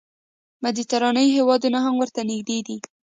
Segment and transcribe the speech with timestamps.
[0.63, 2.77] مدیترانې هېوادونه هم ورته نږدې دي.